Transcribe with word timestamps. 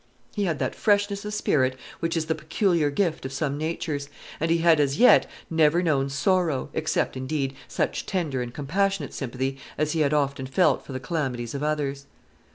He 0.33 0.45
had 0.45 0.57
that 0.57 0.73
freshness 0.73 1.25
of 1.25 1.33
spirit 1.35 1.77
which 1.99 2.17
is 2.17 2.25
the 2.25 2.33
peculiar 2.33 2.89
gift 2.89 3.23
of 3.23 3.31
some 3.31 3.55
natures; 3.55 4.09
and 4.39 4.49
he 4.49 4.57
had 4.57 4.79
as 4.79 4.97
yet 4.97 5.29
never 5.47 5.83
known 5.83 6.09
sorrow, 6.09 6.69
except, 6.73 7.15
indeed, 7.15 7.53
such 7.67 8.07
tender 8.07 8.41
and 8.41 8.51
compassionate 8.51 9.13
sympathy 9.13 9.59
as 9.77 9.91
he 9.91 9.99
had 9.99 10.11
often 10.11 10.47
felt 10.47 10.83
for 10.83 10.91
the 10.91 10.99
calamities 10.99 11.53
of 11.53 11.61
others. 11.61 12.07